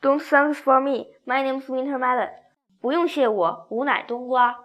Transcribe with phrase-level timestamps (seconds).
[0.00, 1.08] Don't thanks for me.
[1.26, 2.30] My name's Winter Melon.
[2.80, 4.56] 不用谢我，吾乃冬瓜。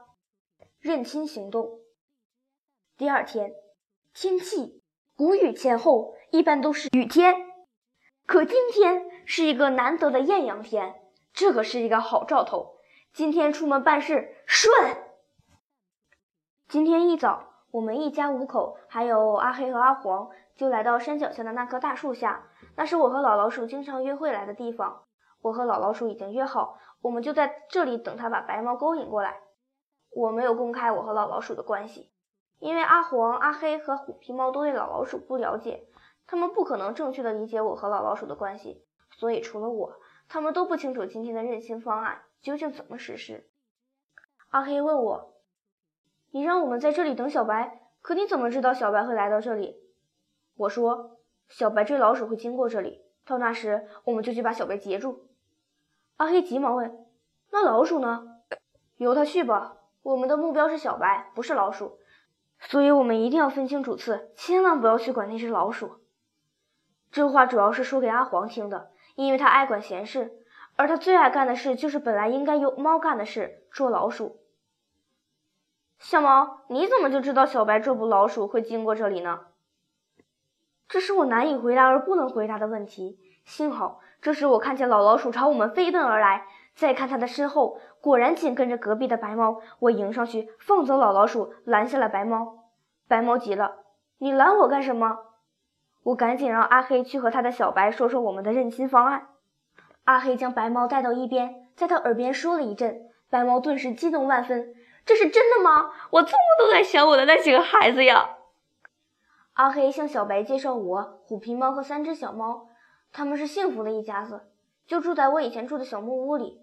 [0.80, 1.80] 认亲行动。
[2.98, 3.52] 第二天，
[4.14, 4.84] 天气
[5.16, 7.34] 谷雨前后一般都是雨天，
[8.28, 11.02] 可今天是一个难得的艳阳天，
[11.34, 12.76] 这可是一个好兆头。
[13.12, 14.72] 今天出门办事顺。
[16.68, 25.06] 今天一早，我们一家五口，还有阿黑和阿黄，就来到山脚下的那棵大树下，那是我和老老鼠经常约会来的地方。
[25.44, 29.42] 我和老老鼠已经约好，我们就在这里等他把白猫勾引过来。
[30.10, 32.12] 我没有公开我和老老鼠的关系，
[32.60, 35.86] 因为阿黄、阿黑和虎皮猫都对老老鼠不了解，
[36.26, 43.50] 他们不可能正确的理解我和老老鼠的关系，所以除了我，他们都不清楚今天的认亲方案究竟怎么实施。
[44.48, 45.34] 阿黑问我
[46.32, 49.76] ：“你让我们在这里等小白，可你怎么知道小白会来到这里？”
[50.56, 51.18] 我说
[51.50, 55.28] ：“小白追老鼠会经过这里，到那时我们就去把小白截住。”
[56.24, 57.06] 阿黑急忙问
[57.52, 58.24] ：“那老鼠呢？
[58.96, 59.76] 由他去吧。
[60.04, 62.00] 我们的目标是小白，不是老鼠，
[62.60, 66.00] 所以我们一定要分清主次，千万不要去管那只老鼠。”
[67.12, 70.32] 这话主要是说给阿黄听的，因为他爱管闲事，
[70.78, 74.40] 而他最爱干的事就是本来应该由猫干的事——捉老鼠。
[76.00, 79.48] 小猫，你怎么就知道小白捉捕老鼠会经过这里呢？
[80.88, 83.20] 这是我难以回答而不能回答的问题。
[83.46, 84.00] 幸好。
[84.22, 89.62] 这时，我看见老老鼠朝我们飞奔而来，再看它的身后，果然紧跟着隔壁的白猫。
[89.80, 92.70] 我迎上去，放走老老鼠，拦下了白猫。
[93.08, 93.80] 白猫急了
[94.20, 95.20] ：“你拦我干什么？”
[96.04, 99.28] 我赶紧让阿黑去和他的小白说说我们的认亲方案。
[100.06, 104.74] 阿黑将白猫带到一边，在他耳边说了一阵，白猫顿时激动万分
[105.06, 105.92] ：“这是真的吗？
[106.12, 108.38] 我做梦都在想我的那几个孩子呀！”
[109.54, 112.68] 阿黑向小白介绍我、虎皮猫和三只小猫。
[113.14, 114.42] 他们是幸福的一家子，
[114.88, 116.60] 就住在我以前住的小木屋里。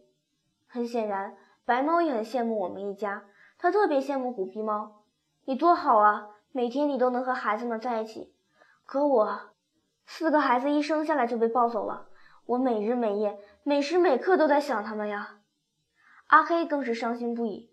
[0.66, 3.22] 很显然，白猫也很羡慕我们一家，
[3.56, 5.04] 它特别羡慕虎皮猫。
[5.44, 8.34] 你多好啊，每天你都能和孩子们在一起。
[8.84, 9.40] 可我，
[10.06, 12.08] 四个孩子一生下来就被抱走了，
[12.46, 15.36] 我每日每夜、每时每刻都在想他们呀。
[16.26, 17.70] 阿黑更是伤心不已。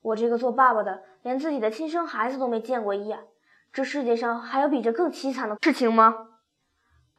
[0.00, 3.26] 我这个做爸爸的，连自己的亲生孩子都没见过一眼，
[3.70, 6.30] 这世界上还有比这更凄惨的事情吗？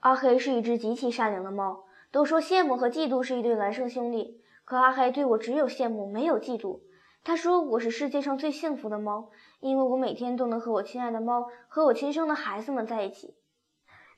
[0.05, 6.81] 阿黑是一只极其善良的猫，都说羡慕和嫉妒是一对孪生兄弟，可阿黑对我只有羡慕，没有嫉妒。
[7.23, 13.33] 他说我是世界上最幸福的猫，因为我每天都能和我亲爱的猫和我亲生的孩子们在一起。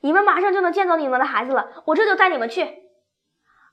[0.02, 2.68] 你们马上就能见到你们的孩子了，我这就带你们去。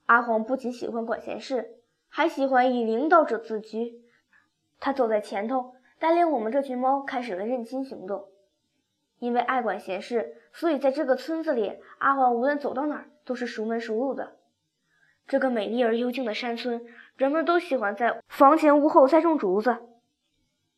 [0.07, 4.05] 阿黄不仅喜欢管闲事，还喜欢以领导者自居。
[4.79, 8.29] 他走在前头，带领我们这群猫开始了认亲行动。
[9.25, 14.37] 因为爱管闲事，所以在这个村子里，阿黄无论走到哪儿都是熟门熟路的。
[15.27, 16.85] 这个美丽而幽静的山村，
[17.17, 19.79] 人们都喜欢在房前屋后栽种竹子，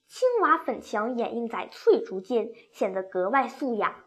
[0.07, 4.05] 青瓦粉墙掩映在翠竹间，显得格外素雅。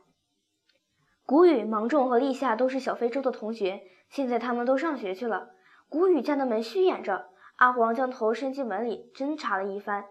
[1.26, 5.50] 谷雨、芒种和立夏都是小非洲的同学，现在他们都上学去了。
[5.90, 7.28] 谷雨家的门虚掩着，
[7.58, 10.06] 阿黄将头伸进门里侦查了一番，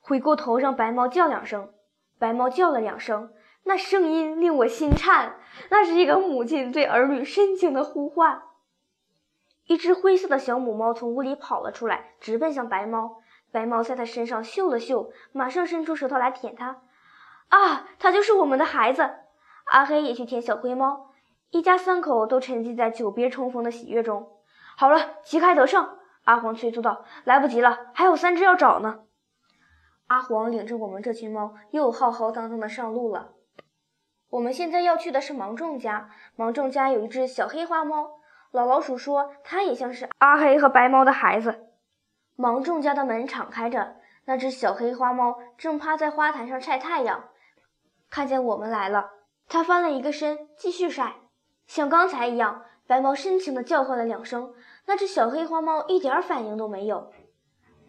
[0.00, 1.72] 回过头让白猫叫两声。
[2.18, 3.32] 白猫叫了两声，
[3.64, 5.36] 那声音令我心颤，
[5.70, 8.42] 那是一个母亲对儿女深情的呼唤。
[9.66, 13.18] 一只灰色的小母猫从屋里跑了出来，直奔向白猫。
[13.50, 16.82] 白猫在它身上嗅了嗅，马上伸出舌头来舔它。
[17.48, 19.10] 啊，它就是我们的孩子！
[19.66, 21.10] 阿黑也去舔小灰猫。
[21.50, 24.28] 一家三口都沉浸在久别重逢的喜悦中。
[24.76, 25.96] 好了，旗开得胜！
[26.24, 29.00] 阿黄催促道：“来不及了，还有三只要找呢。”
[30.08, 33.32] 阿黄领着我们这群猫又浩浩荡荡的上路了。
[34.30, 38.18] 我们现在要去的是芒种家，芒种家有一只小黑花猫。
[38.50, 41.68] 老老鼠说，它也像是阿黑和白猫的孩子。
[42.34, 47.24] 芒种家的门敞开着，那只小黑花猫正趴在花坛上晒太阳。
[48.08, 49.10] 看见我们来了，
[49.48, 51.16] 它翻了一个身，继续晒。
[51.66, 54.54] 像刚才一样，白猫深情地叫唤了两声，
[54.86, 57.12] 那只小黑花猫一点反应都没有。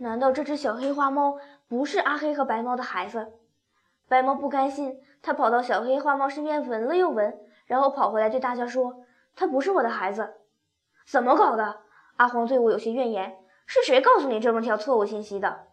[0.02, 1.38] 难道这只小黑花猫？
[1.68, 3.34] 不是阿黑和白猫的孩子，
[4.08, 9.04] 白猫不甘心，它跑到小黑花猫身边闻了又闻，然后跑回来对大家说
[9.36, 10.36] ：“它不是我的孩子，
[11.06, 11.82] 怎么搞的？”
[12.16, 13.38] 阿黄对我有些怨言
[13.68, 15.68] ：“是谁告诉你这么条错误信息的？”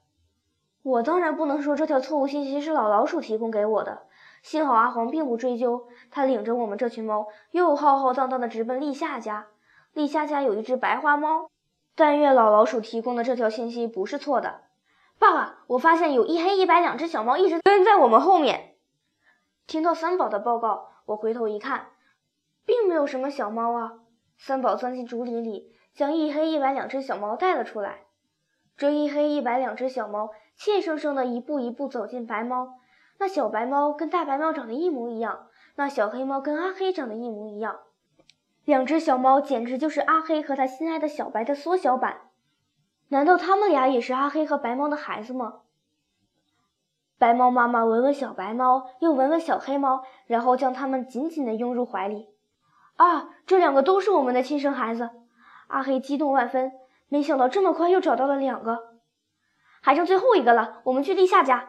[0.82, 4.02] 我当然不能说这条错误信息是老老鼠提供给我的。
[4.42, 9.46] 幸好阿黄并不追究，他领着我们这群猫又浩浩荡荡地直奔立夏家。
[9.92, 11.48] 立夏家有一只白花猫，
[11.96, 14.60] 但愿老老鼠提供的这条信息不是错的。
[15.18, 18.74] 爸爸，我发现有一黑一白两只小猫一直跟在我们后面。
[19.66, 21.86] 听到三宝的报告，我回头一看，
[22.66, 23.94] 并没有什么小猫啊。
[24.36, 28.00] 三宝钻进竹林里，将一黑一白两只小猫带了出来。
[28.76, 32.74] 这一黑一白两只小猫怯生生的一步一步走进白猫。
[33.18, 35.46] 那小白猫跟大白猫长得一模一样，
[35.76, 37.80] 那小黑猫跟阿黑长得一模一样。
[38.66, 42.22] 两只小猫简直就是阿黑和他心爱的小白的缩小版。
[43.08, 45.60] 难道他们俩也是阿黑和白猫的孩子吗？
[47.16, 52.28] 白猫妈妈闻闻小白猫，又闻闻小黑猫，然后将它们紧紧地拥入怀里。
[52.96, 55.10] 啊，这两个都是我们的亲生孩子！
[55.68, 56.72] 阿黑激动万分，
[57.08, 58.96] 没想到这么快又找到了两个，
[59.80, 60.80] 还剩最后一个了。
[60.86, 61.68] 我们去立夏家。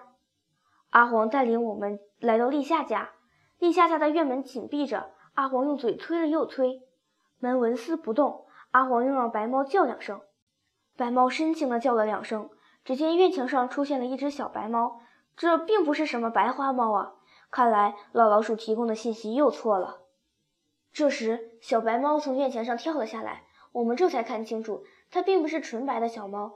[0.89, 3.11] 阿黄带领我们来到立夏家，
[3.59, 5.11] 立夏家的院门紧闭着。
[5.37, 6.81] 阿黄用嘴推了又推，
[7.37, 8.47] 门纹丝不动。
[8.71, 10.21] 阿黄又让白猫叫两声，
[10.95, 12.49] 白猫深情地叫了两声。
[12.83, 14.99] 只见院墙上出现了一只小白猫，
[15.35, 17.13] 这并不是什么白花猫啊！
[17.51, 19.99] 看来老老鼠提供的信息又错了。
[20.91, 23.43] 这时，小白猫从院墙上跳了下来，
[23.73, 26.55] 我们这才看清楚，它并不是纯白的小猫，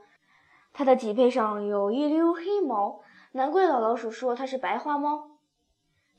[0.72, 3.02] 它的脊背上有一溜黑毛。
[3.30, 5.28] 难怪老老鼠说它是白花猫。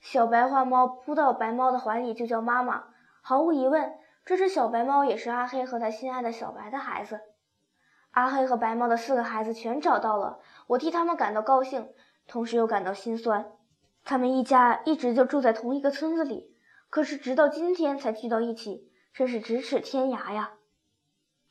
[0.04, 2.84] 小白花猫扑到白猫的怀里就叫妈妈。
[3.22, 3.94] 毫无疑问，
[4.26, 7.22] 这只小白猫也是阿黑和他心爱的小白的孩子。
[8.12, 11.90] 阿黑和白猫的四个孩子全找到了，我替他们感到高兴，
[12.28, 13.46] 同时又感到心酸。
[14.04, 16.54] 他们一家一直就住在同一个村子里，
[16.90, 20.52] 可是直到今天才聚到一起，真是咫尺天涯呀。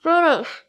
[0.02, 0.64] Finish。